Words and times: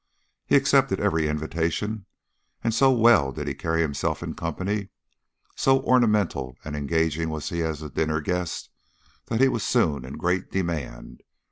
He 0.47 0.55
accepted 0.55 0.99
every 0.99 1.27
invitation, 1.27 2.07
and 2.63 2.73
so 2.73 2.91
well 2.91 3.31
did 3.31 3.47
he 3.47 3.53
carry 3.53 3.81
himself 3.83 4.23
in 4.23 4.33
company, 4.33 4.89
so 5.55 5.79
ornamental 5.81 6.57
and 6.65 6.75
engaging 6.75 7.29
was 7.29 7.49
he 7.49 7.61
as 7.61 7.83
a 7.83 7.89
dinner 7.91 8.19
guest, 8.19 8.71
that 9.27 9.39
he 9.41 9.47
was 9.47 9.61
soon 9.63 10.03
in 10.03 10.13
great 10.17 10.49
demand. 10.49 11.21